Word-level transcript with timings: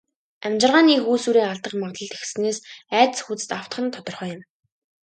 Амьжиргааны 0.45 0.91
эх 0.97 1.05
үүсвэрээ 1.11 1.45
алдах 1.47 1.73
магадлал 1.81 2.13
ихэссэнээс 2.15 2.57
айдас 2.99 3.19
хүйдэст 3.23 3.51
автах 3.59 3.79
нь 3.83 3.93
тодорхой 3.95 4.29
юм. 4.35 4.41